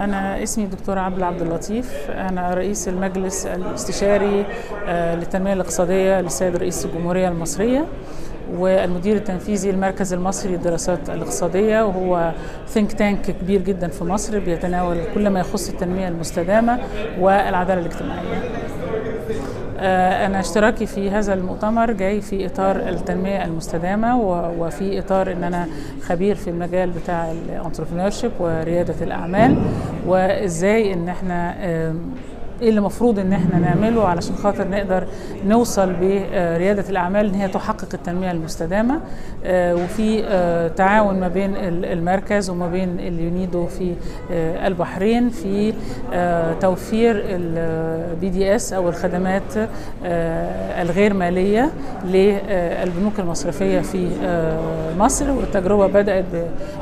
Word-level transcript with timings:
أنا 0.00 0.42
اسمي 0.42 0.64
الدكتورة 0.64 1.00
عبد 1.00 1.22
عبد 1.22 1.42
اللطيف. 1.42 2.10
أنا 2.10 2.54
رئيس 2.54 2.88
المجلس 2.88 3.46
الاستشاري 3.46 4.46
آه، 4.86 5.14
للتنمية 5.14 5.52
الاقتصادية 5.52 6.20
للسيد 6.20 6.56
رئيس 6.56 6.84
الجمهورية 6.84 7.28
المصرية 7.28 7.86
والمدير 8.56 9.16
التنفيذي 9.16 9.70
المركز 9.70 10.12
المصري 10.12 10.52
للدراسات 10.52 11.10
الاقتصادية. 11.10 11.82
وهو 11.86 12.32
ثينك 12.68 12.92
تانك 12.92 13.30
كبير 13.30 13.62
جدا 13.62 13.88
في 13.88 14.04
مصر 14.04 14.38
بيتناول 14.38 14.96
كل 15.14 15.28
ما 15.28 15.40
يخص 15.40 15.68
التنمية 15.68 16.08
المستدامة 16.08 16.80
والعدالة 17.18 17.80
الاجتماعية. 17.80 18.42
أنا 19.80 20.40
اشتراكي 20.40 20.86
في 20.86 21.10
هذا 21.10 21.34
المؤتمر 21.34 21.92
جاي 21.92 22.20
في 22.20 22.46
إطار 22.46 22.76
التنمية 22.76 23.44
المستدامة 23.44 24.18
وفي 24.58 24.98
إطار 24.98 25.32
إن 25.32 25.44
أنا 25.44 25.66
خبير 26.02 26.34
في 26.34 26.50
المجال 26.50 26.90
بتاع 26.90 27.30
ال 27.32 27.38
entrepreneurship 27.38 28.30
وريادة 28.40 28.94
الأعمال 29.02 29.56
وإزاي 30.06 30.92
إن 30.92 31.08
إحنا 31.08 31.54
إيه 32.62 32.68
اللي 32.68 32.78
المفروض 32.78 33.18
ان 33.18 33.32
إحنا 33.32 33.58
نعمله 33.58 34.08
علشان 34.08 34.34
خاطر 34.36 34.68
نقدر 34.68 35.04
نوصل 35.46 35.92
بريادة 35.92 36.84
الأعمال 36.90 37.26
إن 37.28 37.34
هي 37.34 37.48
تحقق 37.48 37.88
التنمية 37.94 38.30
المستدامة. 38.30 39.00
آه، 39.44 39.74
وفي 39.74 40.24
آه، 40.24 40.68
تعاون 40.68 41.20
ما 41.20 41.28
بين 41.28 41.56
ال- 41.56 41.84
المركز 41.84 42.50
وما 42.50 42.68
بين 42.68 43.00
اليونيدو 43.00 43.66
في 43.66 43.94
آه، 44.32 44.66
البحرين 44.66 45.28
في 45.30 45.72
توفير 46.60 47.22
ال 47.28 48.28
BDS 48.28 48.72
أو 48.72 48.88
الخدمات 48.88 49.42
الغير 50.82 51.14
مالية 51.14 51.70
للبنوك 52.04 53.20
المصرفية 53.20 53.80
في 53.80 54.08
مصر. 54.98 55.30
والتجربة 55.30 55.86
بدأت 55.86 56.24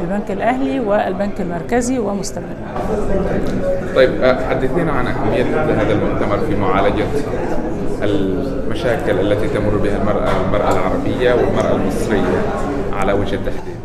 بالبنك 0.00 0.30
الأهلي 0.30 0.80
والبنك 0.80 1.40
المركزي 1.40 1.98
ومستمرة. 1.98 2.56
طيب 3.94 4.24
حدثينا 4.50 4.92
عن 4.92 5.06
أهمية 5.06 5.42
هذا 5.70 5.92
المؤتمر 5.92 6.38
في 6.38 6.54
معالجة 6.56 7.04
المشاكل 8.02 9.20
التي 9.32 9.48
تمر 9.48 9.76
بها 9.76 9.96
المرأة 9.96 10.30
المرأة 10.46 10.72
العربية 10.72 11.34
والمرأة 11.34 11.72
المصرية 11.76 12.42
على 12.92 13.12
وجه 13.12 13.34
التحديد. 13.34 13.76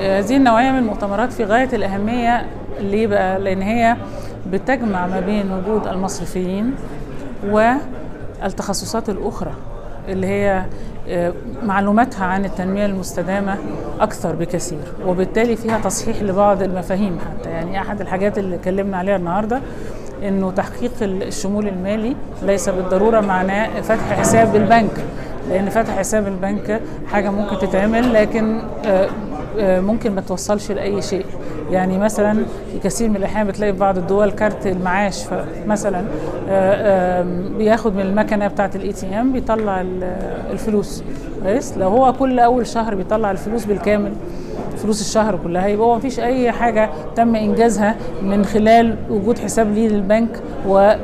هذه 0.00 0.36
النوعية 0.36 0.70
من 0.70 0.78
المؤتمرات 0.78 1.32
في 1.32 1.44
غاية 1.44 1.68
الأهمية 1.72 2.46
ليه 2.80 3.06
بقى؟ 3.06 3.38
لأن 3.40 3.62
هي 3.62 3.96
بتجمع 4.52 5.06
ما 5.06 5.20
بين 5.20 5.52
وجود 5.52 5.86
المصرفيين 5.86 6.74
والتخصصات 7.46 9.08
الأخرى 9.08 9.52
اللي 10.08 10.26
هي 10.26 10.62
آه، 11.08 11.32
معلوماتها 11.62 12.24
عن 12.24 12.44
التنمية 12.44 12.86
المستدامة 12.86 13.56
أكثر 14.00 14.34
بكثير 14.34 14.78
وبالتالي 15.06 15.56
فيها 15.56 15.78
تصحيح 15.78 16.22
لبعض 16.22 16.62
المفاهيم 16.62 17.18
حتى. 17.18 17.50
يعني 17.50 17.80
أحد 17.80 18.00
الحاجات 18.00 18.38
اللي 18.38 18.56
اتكلمنا 18.56 18.96
عليها 18.96 19.16
النهاردة 19.16 19.60
إنه 20.22 20.50
تحقيق 20.50 20.92
الشمول 21.02 21.68
المالي 21.68 22.16
ليس 22.42 22.68
بالضرورة 22.68 23.20
معناه 23.20 23.80
فتح 23.80 24.12
حساب 24.20 24.52
بالبنك 24.52 25.04
لأن 25.48 25.68
فتح 25.70 25.98
حساب 25.98 26.26
البنك 26.26 26.80
حاجة 27.12 27.30
ممكن 27.30 27.58
تتعمل 27.58 28.12
لكن 28.14 28.60
آه، 28.86 29.08
آه، 29.58 29.80
ممكن 29.80 30.14
ما 30.14 30.20
توصلش 30.20 30.70
لأي 30.72 31.02
شيء. 31.02 31.26
يعني 31.74 31.98
مثلا 31.98 32.36
كثير 32.84 33.08
من 33.08 33.16
الأحيان 33.16 33.46
بتلاقي 33.46 33.72
في 33.72 33.78
بعض 33.78 33.98
الدول 33.98 34.30
كارت 34.30 34.66
المعاش 34.66 35.24
مثلا 35.66 36.04
بياخد 37.58 37.94
من 37.96 38.00
المكنة 38.00 38.46
بتاعة 38.48 38.70
ال 38.74 38.92
ATM 38.92 39.32
بيطلع 39.32 39.80
ال- 39.80 40.16
الفلوس. 40.50 41.04
كويس؟ 41.42 41.78
لو 41.78 41.88
هو 41.88 42.12
كل 42.12 42.38
أول 42.38 42.66
شهر 42.66 42.94
بيطلع 42.94 43.30
الفلوس 43.30 43.64
بالكامل 43.64 44.12
فلوس 44.76 45.00
الشهر 45.00 45.38
كلها 45.44 45.66
يبقى 45.66 45.86
هو 45.86 45.96
مفيش 45.96 46.20
أي 46.20 46.52
حاجة 46.52 46.90
تم 47.16 47.34
إنجازها 47.36 47.96
من 48.22 48.44
خلال 48.44 48.96
وجود 49.10 49.38
حساب 49.38 49.72
ليه 49.74 49.88
للبنك 49.88 50.40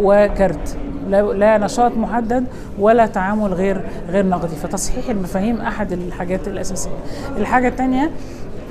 وكارت. 0.00 0.76
لا 1.10 1.58
نشاط 1.58 1.96
محدد 1.96 2.44
ولا 2.78 3.06
تعامل 3.06 3.54
غير 3.54 3.80
غير 4.10 4.26
نقدي. 4.26 4.56
فتصحيح 4.56 5.08
المفاهيم 5.10 5.60
أحد 5.60 5.92
الحاجات 5.92 6.48
الأساسية. 6.48 6.90
الحاجة 7.36 7.68
الثانية 7.68 8.10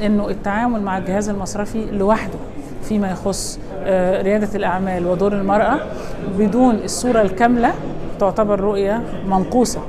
إنه 0.02 0.30
التعامل 0.30 0.82
مع 0.82 0.98
الجهاز 0.98 1.30
المصرفي 1.30 1.86
لوحده 1.92 2.40
فيما 2.84 3.12
يخص 3.12 3.60
آه، 3.86 4.22
ريادة 4.22 4.50
الأعمال 4.56 5.08
ودور 5.08 5.34
المرأة 5.34 5.80
بدون 6.40 6.76
الصورة 6.76 7.22
الكاملة 7.22 7.72
تعتبر 8.20 8.60
رؤية 8.60 9.02
منقوصة 9.28 9.80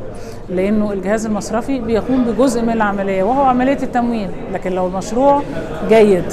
لأنه 0.48 0.92
الجهاز 0.92 1.26
المصرفي 1.26 1.80
بيقوم 1.80 2.24
بجزء 2.24 2.62
من 2.62 2.70
العملية 2.72 3.22
وهو 3.22 3.42
عملية 3.42 3.78
التمويل 3.82 4.28
لكن 4.52 4.72
لو 4.72 4.86
المشروع 4.86 5.42
جيد 5.88 6.32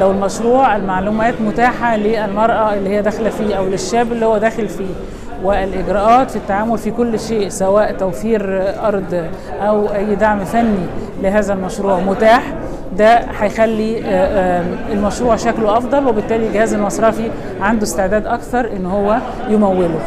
لو 0.00 0.10
المشروع 0.10 0.76
المعلومات 0.76 1.34
متاحة 1.40 1.96
للمرأة 1.96 2.74
اللي 2.74 2.90
هي 2.90 3.02
داخلة 3.02 3.30
فيه 3.30 3.54
أو 3.54 3.66
للشاب 3.66 4.12
اللي 4.12 4.26
هو 4.26 4.38
داخل 4.38 4.68
فيه 4.68 4.94
والإجراءات 5.44 6.30
في 6.30 6.36
التعامل 6.36 6.78
في 6.78 6.90
كل 6.90 7.20
شيء 7.20 7.48
سواء 7.48 7.92
توفير 7.92 8.64
أرض 8.86 9.24
أو 9.60 9.86
أي 9.94 10.14
دعم 10.14 10.44
فني 10.44 10.86
لهذا 11.22 11.52
المشروع 11.52 12.00
متاح 12.00 12.54
ده 12.98 13.18
هيخلي 13.38 13.98
آه، 13.98 14.06
آه، 14.06 14.64
المشروع 14.92 15.36
شكله 15.36 15.76
أفضل 15.78 16.06
وبالتالي 16.06 16.46
الجهاز 16.46 16.74
المصرفي 16.74 17.30
عنده 17.60 17.82
استعداد 17.82 18.26
أكثر 18.26 18.72
إن 18.76 18.86
هو 18.86 19.18
يموله. 19.48 20.00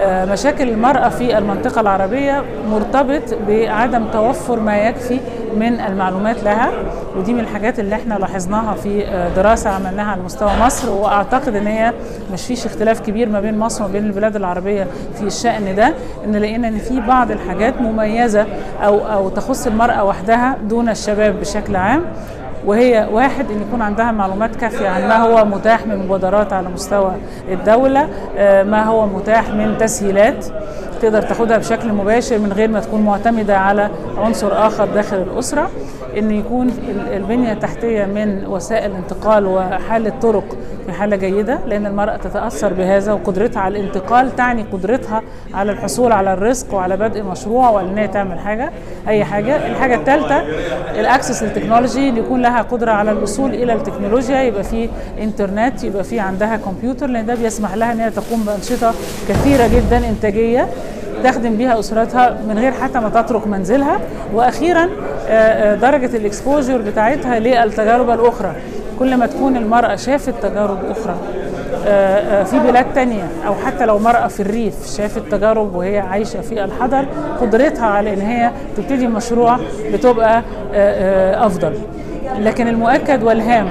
آه، 0.00 0.24
مشاكل 0.24 0.68
المرأة 0.68 1.08
في 1.08 1.38
المنطقة 1.38 1.80
العربية 1.80 2.42
مرتبط 2.70 3.22
بعدم 3.48 4.04
توفر 4.12 4.60
ما 4.60 4.76
يكفي 4.78 5.20
من 5.56 5.80
المعلومات 5.80 6.44
لها. 6.44 6.70
ودي 7.16 7.32
من 7.32 7.40
الحاجات 7.40 7.80
اللي 7.80 7.94
إحنا 7.94 8.14
لاحظناها 8.14 8.74
في 8.74 9.06
آه، 9.06 9.28
دراسة 9.28 9.70
عملناها 9.70 10.10
على 10.12 10.22
مستوى 10.22 10.50
مصر 10.60 10.90
وأعتقد 10.90 11.56
إن 11.56 11.66
هي 11.66 11.92
مش 12.32 12.46
فيش 12.46 12.66
اختلاف 12.66 13.00
كبير 13.00 13.28
ما 13.28 13.40
بين 13.40 13.58
مصر 13.58 13.84
وما 13.84 13.92
بين 13.92 14.04
البلاد 14.04 14.36
العربية 14.36 14.86
في 15.14 15.22
الشأن 15.22 15.74
ده 15.76 15.94
إن 16.24 16.36
لقينا 16.36 16.68
إن 16.68 16.78
في 16.78 17.00
بعض 17.00 17.30
الحاجات 17.30 17.80
مميزة 17.80 18.46
أو 18.84 18.98
أو 18.98 19.28
تخص 19.28 19.66
المرأة 19.66 20.04
وحدها 20.04 20.56
دون 20.68 20.88
الشباب 20.88 21.40
بشكل 21.40 21.76
عام 21.76 22.02
وهي 22.66 23.08
واحد 23.12 23.50
إن 23.50 23.60
يكون 23.68 23.82
عندها 23.82 24.12
معلومات 24.12 24.56
كافية 24.56 24.88
عن 24.88 25.08
ما 25.08 25.16
هو 25.16 25.44
متاح 25.44 25.86
من 25.86 25.98
مبادرات 25.98 26.52
على 26.52 26.68
مستوى 26.68 27.12
الدولة 27.48 28.08
آه، 28.38 28.62
ما 28.62 28.82
هو 28.84 29.06
متاح 29.06 29.48
من 29.50 29.76
تسهيلات 29.78 30.46
تقدر 31.02 31.22
تاخدها 31.22 31.58
بشكل 31.58 31.92
مباشر 31.92 32.38
من 32.38 32.52
غير 32.52 32.68
ما 32.68 32.80
تكون 32.80 33.00
معتمدة 33.02 33.58
على 33.58 33.90
عنصر 34.18 34.66
آخر 34.66 34.84
داخل 34.94 35.16
الأسرة. 35.16 35.70
إن 36.18 36.30
يكون 36.30 36.68
ال- 36.68 37.12
البنية 37.16 37.52
التحتية 37.52 38.04
من 38.04 38.46
وسائل 38.46 38.92
انتقال 38.92 39.46
وحالة 39.46 40.12
طرق 40.22 40.56
في 40.86 40.92
حالة 40.92 41.16
جيدة 41.16 41.58
لأن 41.66 41.86
المرأة 41.86 42.16
تتأثر 42.16 42.72
بهذا 42.72 43.12
وقدرتها 43.12 43.60
على 43.60 43.80
الانتقال 43.80 44.36
تعني 44.36 44.64
قدرتها 44.72 45.22
على 45.54 45.72
الحصول 45.72 46.12
على 46.12 46.32
الرزق 46.32 46.74
وعلى 46.74 46.96
بدء 46.96 47.22
مشروع 47.22 47.70
وعلى 47.70 47.88
إن 47.90 47.98
هي 47.98 48.08
تعمل 48.08 48.38
حاجة 48.38 48.70
أي 49.08 49.24
حاجة. 49.24 49.66
الحاجة 49.66 49.94
الثالثه 49.94 50.42
ال 51.00 51.06
access 51.06 51.42
لل 51.42 51.53
technology 51.53 52.08
اللي 52.08 52.20
يكون 52.20 52.42
لها 52.42 52.62
قدرة 52.62 52.92
على 52.92 53.10
الوصول 53.10 53.54
إلى 53.54 53.72
التكنولوجيا 53.72 54.42
يبقى 54.42 54.64
في 54.64 54.88
إنترنت 55.22 55.84
يبقى 55.84 56.04
في 56.04 56.20
عندها 56.20 56.56
كمبيوتر 56.56 57.06
لأن 57.06 57.26
ده 57.26 57.34
بيسمح 57.34 57.74
لها 57.74 57.92
إن 57.92 58.00
هي 58.00 58.10
تقوم 58.10 58.42
بأنشطة 58.46 58.92
كثيرة 59.28 59.66
جدا 59.68 60.08
إنتاجية. 60.08 60.68
تخدم 61.24 61.56
بيها 61.56 61.78
أسرتها 61.78 62.36
من 62.48 62.58
غير 62.58 62.72
حتى 62.72 62.98
ما 63.00 63.08
تترك 63.08 63.46
منزلها. 63.46 64.00
وأخيرا 64.34 64.82
آه، 65.28 65.72
آه، 65.72 65.74
درجة 65.74 66.16
ال 66.16 66.23
exposure 66.23 66.78
بتاعتها 66.78 67.38
للتجارب 67.38 68.10
الأخرى. 68.10 68.54
كل 68.98 69.16
ما 69.16 69.26
تكون 69.26 69.56
المرأة 69.56 69.96
شافت 69.96 70.34
تجارب 70.42 70.78
أخرى 70.90 71.16
آه، 71.86 72.42
في 72.44 72.58
بلاد 72.58 72.86
تانية 72.94 73.24
أو 73.46 73.54
حتى 73.54 73.86
لو 73.86 73.98
مرأة 73.98 74.26
في 74.26 74.40
الريف 74.40 74.74
شافت 74.96 75.22
تجارب 75.30 75.74
وهي 75.74 75.98
عايشة 75.98 76.40
في 76.40 76.64
الحضر 76.64 77.06
قدرتها 77.40 77.86
على 77.86 78.14
إن 78.14 78.20
هي 78.20 78.50
تبتدي 78.76 79.06
مشروع 79.06 79.58
بتبقى 79.92 80.42
أفضل. 81.46 81.74
لكن 82.38 82.68
المؤكد 82.68 83.22
والهام 83.22 83.66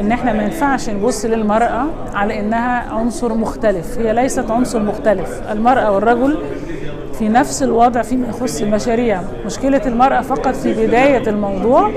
إن 0.00 0.12
إحنا 0.12 0.32
ما 0.32 0.42
ينفعش 0.42 0.90
نبص 0.90 1.24
للمرأة 1.24 1.86
على 2.14 2.40
إنها 2.40 2.92
عنصر 2.94 3.34
مختلف. 3.34 3.98
هي 3.98 4.12
ليست 4.12 4.50
عنصر 4.50 4.82
مختلف. 4.82 5.42
المرأة 5.52 5.90
والرجل 5.92 6.38
في 7.18 7.28
نفس 7.28 7.62
الوضع 7.62 8.02
فيما 8.02 8.28
يخص 8.28 8.62
المشاريع. 8.62 9.20
مشكلة 9.46 9.80
المرأة 9.86 10.20
فقط 10.20 10.54
في 10.54 10.86
بداية 10.86 11.28
الموضوع 11.28 11.90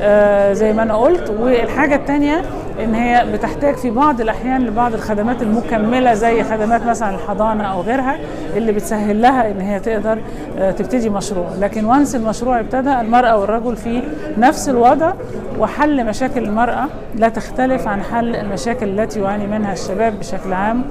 آه 0.00 0.52
زي 0.52 0.72
ما 0.72 0.82
أنا 0.82 0.96
قلت 0.96 1.30
والحاجة 1.40 1.94
التانية 1.94 2.42
إن 2.84 2.94
هي 2.94 3.26
بتحتاج 3.32 3.74
في 3.74 3.90
بعض 3.90 4.20
الأحيان 4.20 4.66
لبعض 4.66 4.94
الخدمات 4.94 5.42
المكملة 5.42 6.14
زي 6.14 6.42
خدمات 6.44 6.86
مثلا 6.86 7.14
الحضانة 7.14 7.64
أو 7.64 7.80
غيرها 7.80 8.16
اللي 8.56 8.72
بتسهل 8.72 9.22
لها 9.22 9.50
إن 9.50 9.60
هي 9.60 9.80
تقدر 9.80 10.18
آه 10.58 10.70
تبتدي 10.70 11.10
مشروع. 11.10 11.46
لكن 11.60 11.84
وانس 11.84 12.14
المشروع 12.16 12.60
ابتدى 12.60 13.00
المرأة 13.00 13.36
والرجل 13.38 13.76
في 13.76 14.02
نفس 14.38 14.68
الوضع 14.68 15.12
وحل 15.58 16.06
مشاكل 16.06 16.44
المرأة 16.44 16.84
لا 17.16 17.28
تختلف 17.28 17.88
عن 17.88 18.02
حل 18.02 18.36
المشاكل 18.36 19.00
التي 19.00 19.20
يعاني 19.20 19.46
منها 19.46 19.72
الشباب 19.72 20.18
بشكل 20.18 20.52
عام 20.52 20.82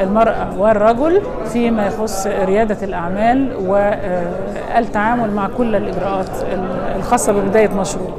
المرأة 0.00 0.58
والرجل 0.58 1.20
فيما 1.52 1.86
يخص 1.86 2.26
ريادة 2.26 2.76
الأعمال 2.82 3.56
والتعامل 3.66 5.30
مع 5.30 5.48
كل 5.58 5.76
الإجراءات 5.76 6.26
الخاصة 6.96 7.32
ببداية 7.32 7.68
مشروع. 7.68 8.10